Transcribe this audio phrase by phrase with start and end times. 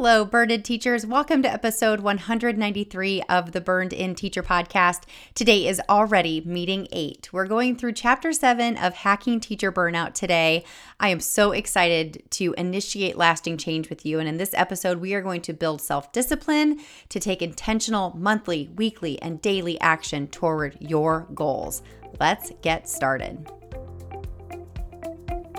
[0.00, 1.04] Hello, Burned Teachers.
[1.04, 5.02] Welcome to episode 193 of the Burned In Teacher podcast.
[5.34, 7.28] Today is already meeting eight.
[7.32, 10.64] We're going through chapter seven of Hacking Teacher Burnout today.
[11.00, 14.20] I am so excited to initiate lasting change with you.
[14.20, 16.78] And in this episode, we are going to build self discipline
[17.08, 21.82] to take intentional monthly, weekly, and daily action toward your goals.
[22.20, 23.50] Let's get started.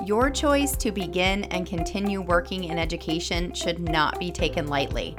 [0.05, 5.13] Your choice to begin and continue working in education should not be taken lightly.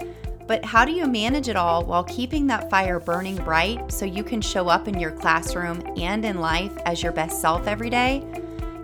[0.46, 4.24] But how do you manage it all while keeping that fire burning bright so you
[4.24, 8.24] can show up in your classroom and in life as your best self every day?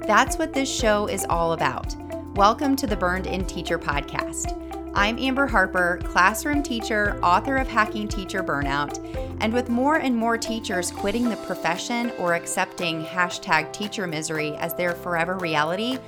[0.06, 1.96] That's what this show is all about.
[2.36, 4.65] Welcome to the Burned In Teacher podcast.
[4.96, 8.98] I'm Amber Harper, classroom teacher, author of Hacking Teacher Burnout,
[9.42, 14.72] and with more and more teachers quitting the profession or accepting hashtag teacher misery as
[14.72, 15.98] their forever reality,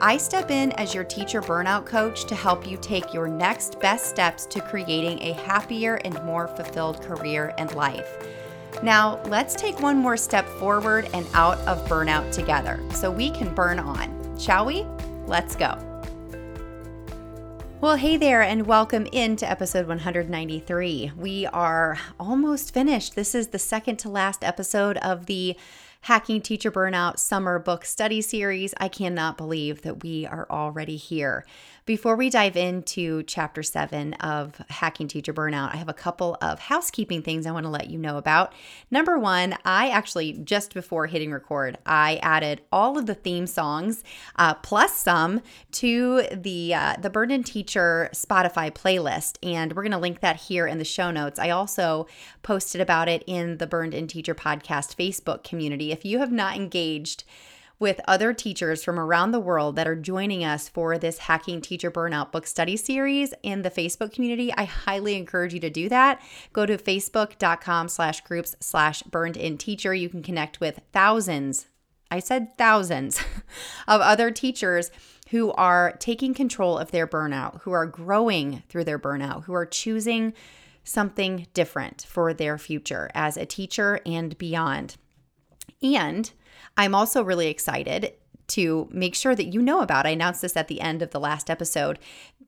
[0.00, 4.06] I step in as your teacher burnout coach to help you take your next best
[4.06, 8.24] steps to creating a happier and more fulfilled career and life.
[8.84, 13.52] Now, let's take one more step forward and out of burnout together so we can
[13.52, 14.38] burn on.
[14.38, 14.86] Shall we?
[15.26, 15.87] Let's go.
[17.80, 21.12] Well, hey there, and welcome into episode 193.
[21.16, 23.14] We are almost finished.
[23.14, 25.56] This is the second to last episode of the
[26.00, 28.74] Hacking Teacher Burnout Summer Book Study Series.
[28.78, 31.46] I cannot believe that we are already here.
[31.88, 36.58] Before we dive into chapter seven of Hacking Teacher Burnout, I have a couple of
[36.58, 38.52] housekeeping things I want to let you know about.
[38.90, 44.04] Number one, I actually, just before hitting record, I added all of the theme songs
[44.36, 45.40] uh, plus some
[45.72, 49.38] to the, uh, the Burned In Teacher Spotify playlist.
[49.42, 51.38] And we're going to link that here in the show notes.
[51.38, 52.06] I also
[52.42, 55.90] posted about it in the Burned In Teacher podcast Facebook community.
[55.90, 57.24] If you have not engaged,
[57.78, 61.90] with other teachers from around the world that are joining us for this Hacking Teacher
[61.90, 64.52] Burnout book study series in the Facebook community.
[64.52, 66.20] I highly encourage you to do that.
[66.52, 69.94] Go to facebook.com slash groups slash burned in teacher.
[69.94, 71.68] You can connect with thousands,
[72.10, 73.20] I said thousands,
[73.88, 74.90] of other teachers
[75.30, 79.66] who are taking control of their burnout, who are growing through their burnout, who are
[79.66, 80.32] choosing
[80.82, 84.96] something different for their future as a teacher and beyond.
[85.82, 86.32] And
[86.78, 88.14] I'm also really excited
[88.48, 90.06] to make sure that you know about.
[90.06, 91.98] I announced this at the end of the last episode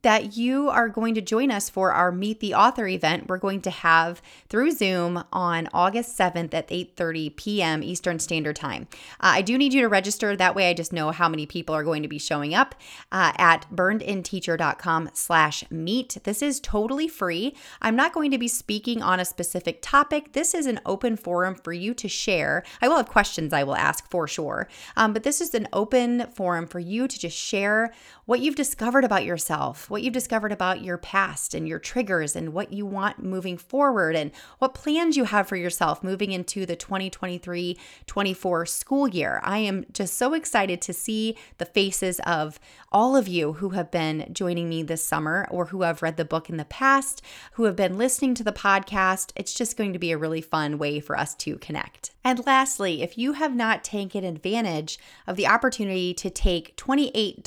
[0.02, 3.28] that you are going to join us for our Meet the Author event.
[3.28, 7.82] We're going to have through Zoom on August 7th at 8:30 p.m.
[7.82, 8.88] Eastern Standard Time.
[9.20, 10.34] Uh, I do need you to register.
[10.34, 12.74] That way, I just know how many people are going to be showing up
[13.12, 16.18] uh, at burnedinteacher.com/meet.
[16.24, 17.54] This is totally free.
[17.82, 20.32] I'm not going to be speaking on a specific topic.
[20.32, 22.62] This is an open forum for you to share.
[22.80, 24.66] I will have questions I will ask for sure,
[24.96, 25.89] um, but this is an open
[26.34, 27.92] forum for you to just share
[28.30, 32.52] what you've discovered about yourself what you've discovered about your past and your triggers and
[32.52, 34.30] what you want moving forward and
[34.60, 37.76] what plans you have for yourself moving into the 2023
[38.06, 39.40] 24 school year.
[39.42, 42.60] I am just so excited to see the faces of
[42.92, 46.24] all of you who have been joining me this summer or who have read the
[46.24, 49.32] book in the past, who have been listening to the podcast.
[49.34, 52.12] It's just going to be a really fun way for us to connect.
[52.22, 57.42] And lastly, if you have not taken advantage of the opportunity to take $28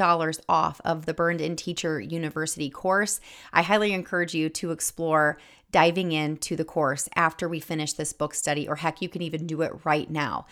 [0.74, 3.20] off of the Burned In Teacher University course,
[3.52, 5.38] I highly encourage you to explore
[5.72, 9.46] diving into the course after we finish this book study, or heck, you can even
[9.46, 10.46] do it right now.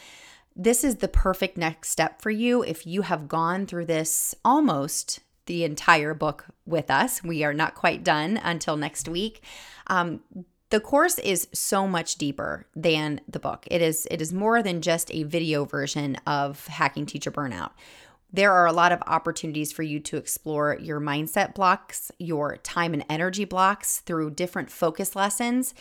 [0.56, 5.22] This is the perfect next step for you if you have gone through this almost
[5.48, 7.24] the entire book with us.
[7.24, 9.42] We are not quite done until next week.
[9.88, 10.22] Um,
[10.70, 13.66] the course is so much deeper than the book.
[13.70, 17.72] It is it is more than just a video version of Hacking Teacher Burnout.
[18.34, 22.94] There are a lot of opportunities for you to explore your mindset blocks, your time
[22.94, 25.74] and energy blocks through different focus lessons,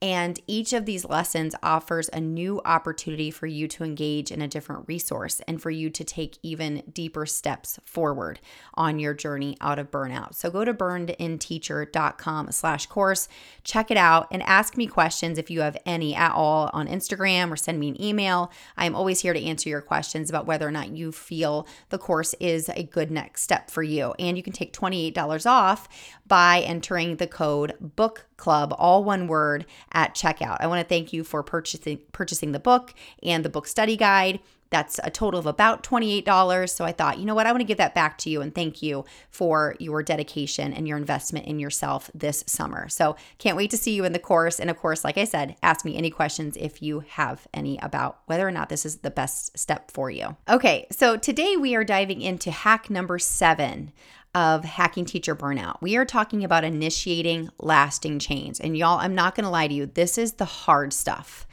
[0.00, 4.48] and each of these lessons offers a new opportunity for you to engage in a
[4.48, 8.38] different resource and for you to take even deeper steps forward
[8.74, 10.34] on your journey out of burnout.
[10.34, 13.28] So go to burnedinteacher.com slash course,
[13.64, 17.50] check it out, and ask me questions if you have any at all on Instagram
[17.50, 18.52] or send me an email.
[18.76, 22.34] I'm always here to answer your questions about whether or not you feel the course
[22.38, 24.14] is a good next step for you.
[24.18, 25.88] And you can take $28 off
[26.26, 30.56] by entering the code book club all one word at checkout.
[30.60, 34.40] I want to thank you for purchasing purchasing the book and the book study guide.
[34.70, 37.46] That's a total of about $28 so i thought you know what?
[37.46, 40.86] I want to give that back to you and thank you for your dedication and
[40.86, 42.88] your investment in yourself this summer.
[42.88, 45.56] So can't wait to see you in the course and of course like i said
[45.62, 49.10] ask me any questions if you have any about whether or not this is the
[49.10, 50.36] best step for you.
[50.48, 53.92] Okay so today we are diving into hack number seven
[54.38, 55.82] of hacking teacher burnout.
[55.82, 58.60] We are talking about initiating lasting change.
[58.60, 61.44] And y'all, I'm not going to lie to you, this is the hard stuff.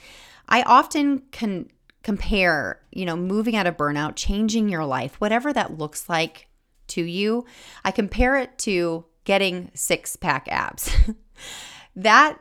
[0.47, 1.71] I often can
[2.03, 6.47] compare, you know, moving out of burnout, changing your life, whatever that looks like
[6.89, 7.45] to you.
[7.83, 10.95] I compare it to getting six pack abs.
[11.95, 12.37] that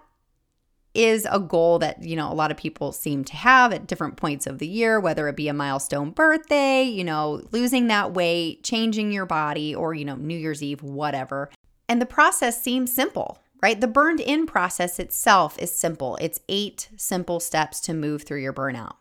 [0.94, 4.17] is a goal that, you know, a lot of people seem to have at different
[4.17, 8.62] points of the year, whether it be a milestone birthday, you know, losing that weight,
[8.62, 11.50] changing your body, or, you know, New Year's Eve, whatever.
[11.88, 13.81] And the process seems simple, right?
[13.81, 16.17] The burned in process itself is simple.
[16.20, 18.94] It's eight simple steps to move through your burnout.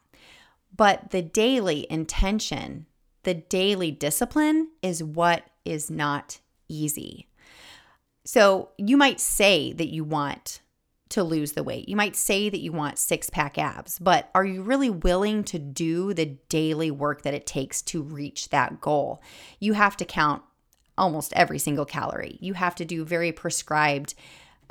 [0.76, 2.88] But the daily intention,
[3.22, 7.28] the daily discipline is what is not easy.
[8.26, 10.62] So you might say that you want
[11.14, 11.88] to lose the weight.
[11.88, 15.60] You might say that you want six pack abs, but are you really willing to
[15.60, 19.22] do the daily work that it takes to reach that goal?
[19.60, 20.42] You have to count
[20.98, 22.38] almost every single calorie.
[22.42, 24.16] You have to do very prescribed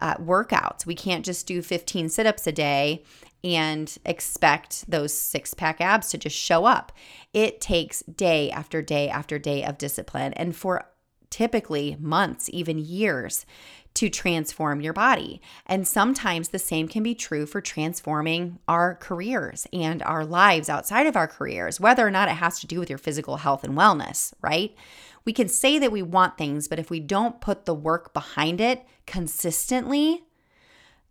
[0.01, 0.85] uh, workouts.
[0.85, 3.05] We can't just do 15 sit ups a day
[3.45, 6.93] and expect those six pack abs to just show up.
[7.33, 10.33] It takes day after day after day of discipline.
[10.35, 10.87] And for
[11.31, 13.47] typically months, even years,
[13.95, 15.41] to transform your body.
[15.67, 21.07] And sometimes the same can be true for transforming our careers and our lives outside
[21.07, 23.77] of our careers, whether or not it has to do with your physical health and
[23.77, 24.75] wellness, right?
[25.25, 28.61] We can say that we want things, but if we don't put the work behind
[28.61, 30.25] it consistently,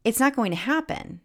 [0.03, 1.21] it's not going to happen.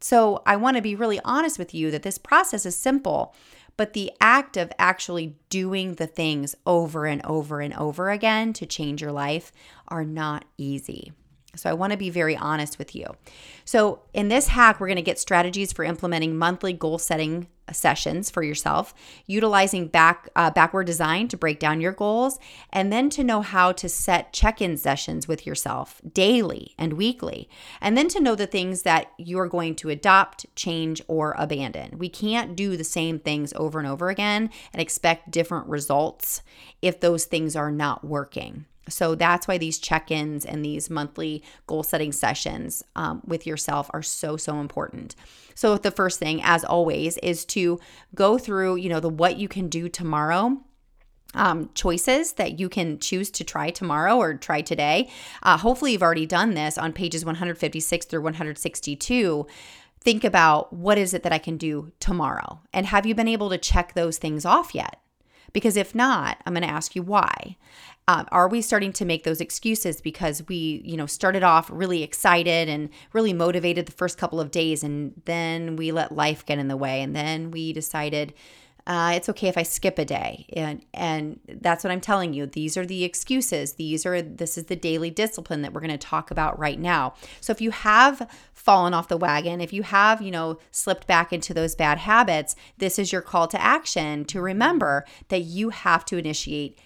[0.00, 3.36] So, I want to be really honest with you that this process is simple,
[3.76, 8.66] but the act of actually doing the things over and over and over again to
[8.66, 9.52] change your life
[9.88, 11.12] are not easy.
[11.54, 13.06] So, I want to be very honest with you.
[13.66, 18.30] So, in this hack, we're going to get strategies for implementing monthly goal setting sessions
[18.30, 18.94] for yourself,
[19.26, 22.38] utilizing back uh, backward design to break down your goals,
[22.70, 27.48] and then to know how to set check-in sessions with yourself daily and weekly,
[27.80, 31.98] and then to know the things that you're going to adopt, change, or abandon.
[31.98, 36.42] We can't do the same things over and over again and expect different results
[36.80, 38.66] if those things are not working.
[38.88, 43.88] So that's why these check ins and these monthly goal setting sessions um, with yourself
[43.92, 45.14] are so, so important.
[45.54, 47.78] So, the first thing, as always, is to
[48.14, 50.58] go through, you know, the what you can do tomorrow
[51.34, 55.10] um, choices that you can choose to try tomorrow or try today.
[55.42, 59.46] Uh, hopefully, you've already done this on pages 156 through 162.
[60.00, 62.60] Think about what is it that I can do tomorrow?
[62.72, 64.98] And have you been able to check those things off yet?
[65.52, 67.56] Because if not, I'm going to ask you why.
[68.08, 72.02] Um, are we starting to make those excuses because we, you know, started off really
[72.02, 76.58] excited and really motivated the first couple of days, and then we let life get
[76.58, 78.34] in the way, and then we decided
[78.84, 82.46] uh, it's okay if I skip a day, and and that's what I'm telling you.
[82.46, 83.74] These are the excuses.
[83.74, 87.14] These are this is the daily discipline that we're going to talk about right now.
[87.40, 91.32] So if you have fallen off the wagon, if you have you know slipped back
[91.32, 96.04] into those bad habits, this is your call to action to remember that you have
[96.06, 96.76] to initiate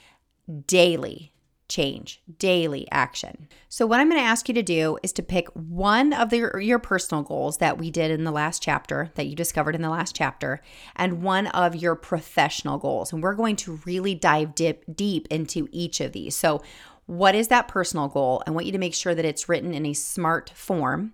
[0.67, 1.33] daily
[1.69, 3.49] change, daily action.
[3.69, 6.51] So, what I'm going to ask you to do is to pick one of the,
[6.61, 9.91] your personal goals that we did in the last chapter, that you discovered in the
[9.91, 10.63] last chapter,
[10.95, 13.13] and one of your professional goals.
[13.13, 16.37] And we're going to really dive dip, deep into each of these.
[16.37, 16.63] So,
[17.07, 18.43] what is that personal goal?
[18.47, 21.13] I want you to make sure that it's written in a smart form.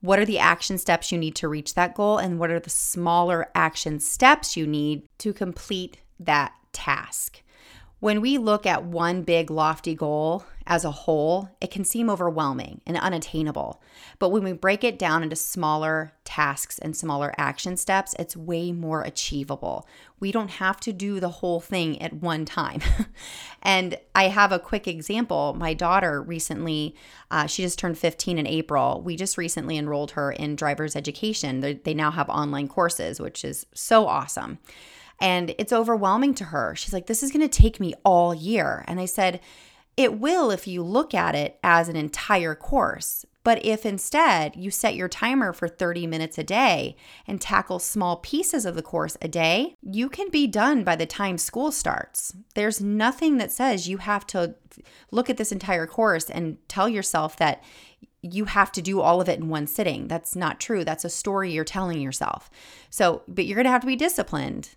[0.00, 2.18] What are the action steps you need to reach that goal?
[2.18, 7.42] And what are the smaller action steps you need to complete that task?
[8.02, 12.80] When we look at one big lofty goal as a whole, it can seem overwhelming
[12.84, 13.80] and unattainable.
[14.18, 18.72] But when we break it down into smaller tasks and smaller action steps, it's way
[18.72, 19.86] more achievable.
[20.18, 22.80] We don't have to do the whole thing at one time.
[23.62, 25.54] and I have a quick example.
[25.56, 26.96] My daughter recently,
[27.30, 29.00] uh, she just turned 15 in April.
[29.00, 31.60] We just recently enrolled her in driver's education.
[31.60, 34.58] They, they now have online courses, which is so awesome
[35.22, 36.74] and it's overwhelming to her.
[36.74, 38.84] She's like, This is going to take me all year.
[38.88, 39.40] And I said,
[39.96, 43.24] It will if you look at it as an entire course.
[43.44, 48.16] But if instead you set your timer for 30 minutes a day and tackle small
[48.16, 52.36] pieces of the course a day, you can be done by the time school starts.
[52.54, 54.54] There's nothing that says you have to
[55.10, 57.64] look at this entire course and tell yourself that
[58.22, 60.06] you have to do all of it in one sitting.
[60.06, 60.84] That's not true.
[60.84, 62.48] That's a story you're telling yourself.
[62.90, 64.76] So, but you're going to have to be disciplined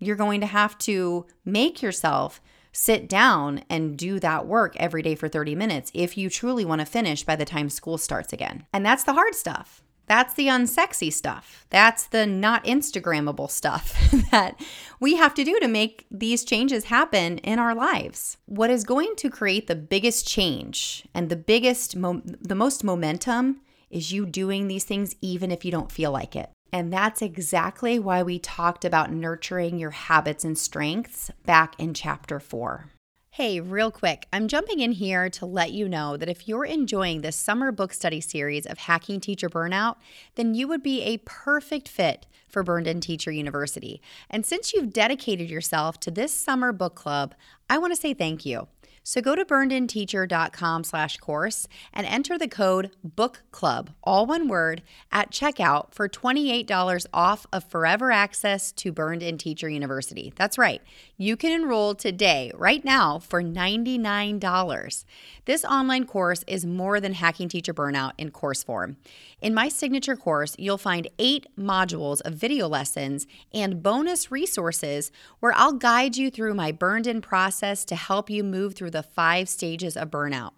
[0.00, 2.40] you're going to have to make yourself
[2.72, 6.80] sit down and do that work every day for 30 minutes if you truly want
[6.80, 8.66] to finish by the time school starts again.
[8.72, 9.82] And that's the hard stuff.
[10.06, 11.66] That's the unsexy stuff.
[11.70, 13.96] That's the not Instagrammable stuff
[14.32, 14.60] that
[14.98, 18.36] we have to do to make these changes happen in our lives.
[18.46, 23.60] What is going to create the biggest change and the biggest, mo- the most momentum
[23.88, 26.50] is you doing these things even if you don't feel like it.
[26.72, 32.38] And that's exactly why we talked about nurturing your habits and strengths back in chapter
[32.38, 32.90] four.
[33.32, 37.20] Hey, real quick, I'm jumping in here to let you know that if you're enjoying
[37.20, 39.96] this summer book study series of Hacking Teacher Burnout,
[40.34, 44.02] then you would be a perfect fit for Burned In Teacher University.
[44.28, 47.36] And since you've dedicated yourself to this summer book club,
[47.68, 48.66] I want to say thank you.
[49.10, 54.84] So go to burnedinteacher.com slash course and enter the code book club, all one word,
[55.10, 60.32] at checkout for $28 off of forever access to Burned In Teacher University.
[60.36, 60.80] That's right.
[61.16, 65.04] You can enroll today, right now, for $99.
[65.44, 68.96] This online course is more than hacking teacher burnout in course form.
[69.40, 75.52] In my signature course, you'll find eight modules of video lessons and bonus resources where
[75.56, 79.48] I'll guide you through my burned in process to help you move through the five
[79.48, 80.52] stages of burnout.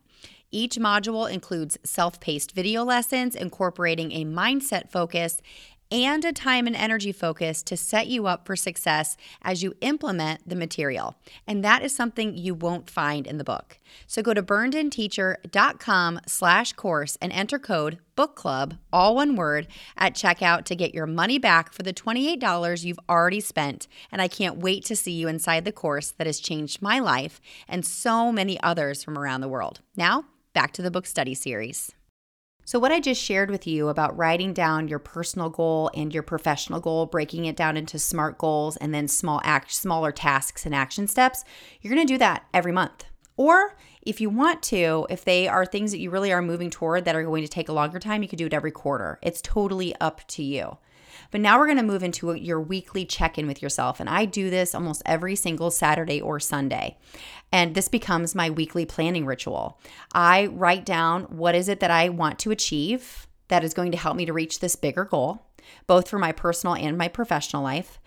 [0.54, 5.40] Each module includes self paced video lessons incorporating a mindset focus
[5.92, 10.48] and a time and energy focus to set you up for success as you implement
[10.48, 11.14] the material.
[11.46, 13.78] And that is something you won't find in the book.
[14.06, 20.14] So go to burnedinteacher.com slash course and enter code book club, all one word, at
[20.14, 23.86] checkout to get your money back for the $28 you've already spent.
[24.10, 27.40] And I can't wait to see you inside the course that has changed my life
[27.68, 29.80] and so many others from around the world.
[29.96, 31.92] Now, back to the book study series.
[32.64, 36.22] So, what I just shared with you about writing down your personal goal and your
[36.22, 40.74] professional goal, breaking it down into smart goals and then small act, smaller tasks and
[40.74, 41.44] action steps,
[41.80, 43.04] you're going to do that every month.
[43.36, 47.04] Or if you want to, if they are things that you really are moving toward
[47.04, 49.18] that are going to take a longer time, you could do it every quarter.
[49.22, 50.78] It's totally up to you.
[51.32, 53.98] But now we're going to move into your weekly check in with yourself.
[53.98, 56.96] And I do this almost every single Saturday or Sunday.
[57.50, 59.80] And this becomes my weekly planning ritual.
[60.14, 63.98] I write down what is it that I want to achieve that is going to
[63.98, 65.44] help me to reach this bigger goal,
[65.86, 67.98] both for my personal and my professional life.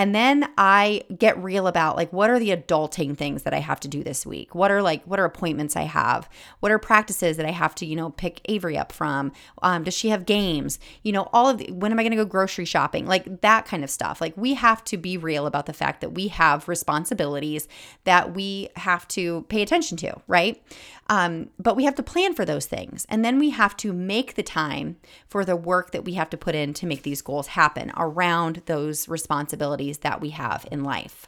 [0.00, 3.78] And then I get real about like what are the adulting things that I have
[3.80, 4.54] to do this week?
[4.54, 6.26] What are like what are appointments I have?
[6.60, 9.30] What are practices that I have to, you know, pick Avery up from?
[9.60, 10.78] Um, does she have games?
[11.02, 13.04] You know, all of the, when am I going to go grocery shopping?
[13.04, 14.22] Like that kind of stuff.
[14.22, 17.68] Like we have to be real about the fact that we have responsibilities
[18.04, 20.62] that we have to pay attention to, right?
[21.10, 23.04] Um, but we have to plan for those things.
[23.10, 26.36] And then we have to make the time for the work that we have to
[26.36, 31.26] put in to make these goals happen around those responsibilities that we have in life.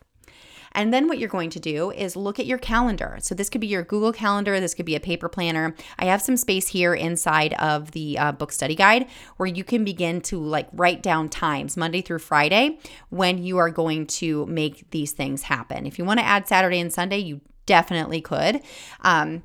[0.74, 3.18] And then what you're going to do is look at your calendar.
[3.20, 5.74] So this could be your Google Calendar, this could be a paper planner.
[5.98, 9.84] I have some space here inside of the uh, book study guide where you can
[9.84, 12.78] begin to like write down times Monday through Friday
[13.10, 15.86] when you are going to make these things happen.
[15.86, 18.60] If you want to add Saturday and Sunday, you definitely could.
[19.02, 19.42] Um,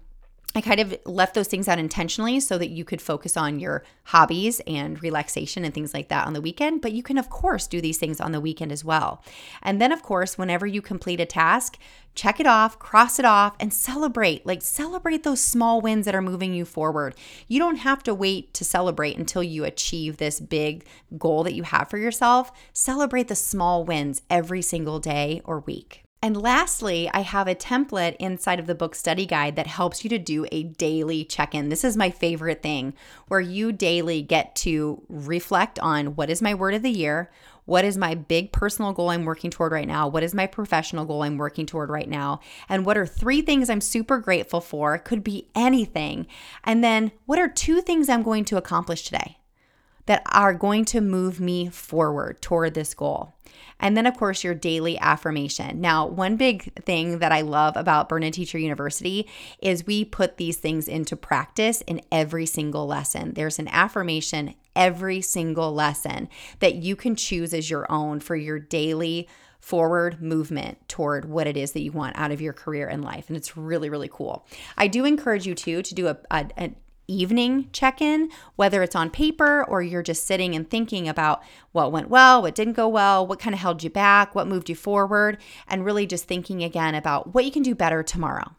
[0.58, 3.84] I kind of left those things out intentionally so that you could focus on your
[4.06, 6.82] hobbies and relaxation and things like that on the weekend.
[6.82, 9.24] But you can, of course, do these things on the weekend as well.
[9.62, 11.78] And then, of course, whenever you complete a task,
[12.16, 14.48] check it off, cross it off, and celebrate.
[14.48, 17.14] Like, celebrate those small wins that are moving you forward.
[17.48, 20.88] You don't have to wait to celebrate until you achieve this big
[21.20, 22.52] goal that you have for yourself.
[22.74, 26.07] Celebrate the small wins every single day or week.
[26.22, 30.10] And lastly, I have a template inside of the book study guide that helps you
[30.10, 31.70] to do a daily check in.
[31.70, 32.96] This is my favorite thing
[33.28, 37.30] where you daily get to reflect on what is my word of the year,
[37.66, 40.08] what is my big personal goal I'm working toward right now?
[40.08, 42.40] What is my professional goal I'm working toward right now?
[42.68, 44.96] And what are three things I'm super grateful for?
[44.96, 46.28] It could be anything.
[46.64, 49.37] And then what are two things I'm going to accomplish today
[50.08, 53.34] that are going to move me forward toward this goal?
[53.80, 55.80] And then, of course, your daily affirmation.
[55.80, 60.38] Now, one big thing that I love about Burned In Teacher University is we put
[60.38, 63.34] these things into practice in every single lesson.
[63.34, 68.60] There's an affirmation every single lesson that you can choose as your own for your
[68.60, 69.28] daily
[69.60, 73.28] forward movement toward what it is that you want out of your career and life.
[73.28, 74.46] And it's really, really cool.
[74.78, 76.72] I do encourage you too to do a, a, a
[77.08, 81.92] evening check in, whether it's on paper or you're just sitting and thinking about what
[81.92, 84.76] went well, what didn't go well, what kind of held you back, what moved you
[84.76, 85.38] forward,
[85.68, 88.52] and really just thinking again about what you can do better tomorrow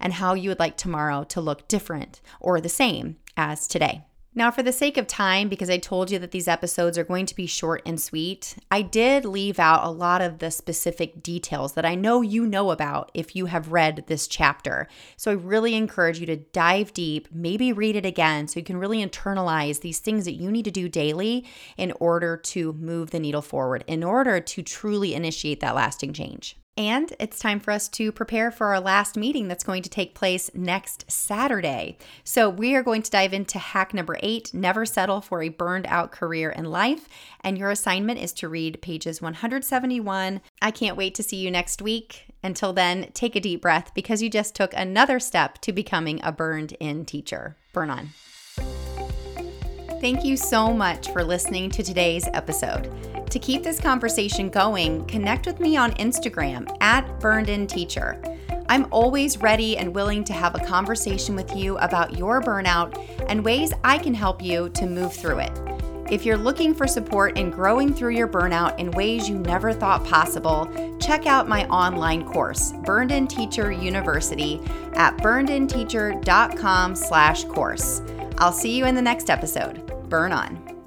[0.00, 4.02] and how you would like tomorrow to look different or the same as today.
[4.34, 7.26] Now, for the sake of time, because I told you that these episodes are going
[7.26, 11.74] to be short and sweet, I did leave out a lot of the specific details
[11.74, 14.88] that I know you know about if you have read this chapter.
[15.18, 18.78] So I really encourage you to dive deep, maybe read it again so you can
[18.78, 21.44] really internalize these things that you need to do daily
[21.76, 26.56] in order to move the needle forward, in order to truly initiate that lasting change.
[26.76, 30.14] And it's time for us to prepare for our last meeting that's going to take
[30.14, 31.98] place next Saturday.
[32.24, 35.86] So, we are going to dive into hack number eight never settle for a burned
[35.86, 37.08] out career in life.
[37.40, 40.40] And your assignment is to read pages 171.
[40.62, 42.26] I can't wait to see you next week.
[42.42, 46.32] Until then, take a deep breath because you just took another step to becoming a
[46.32, 47.56] burned in teacher.
[47.74, 48.08] Burn on.
[50.02, 52.90] Thank you so much for listening to today's episode.
[53.30, 58.20] To keep this conversation going, connect with me on Instagram at Burned In Teacher.
[58.68, 63.44] I'm always ready and willing to have a conversation with you about your burnout and
[63.44, 65.60] ways I can help you to move through it.
[66.10, 70.04] If you're looking for support in growing through your burnout in ways you never thought
[70.04, 70.68] possible,
[71.00, 74.60] check out my online course, Burned In Teacher University,
[74.94, 78.02] at burnedinteacher.com slash course.
[78.38, 79.91] I'll see you in the next episode.
[80.12, 80.81] Burn on.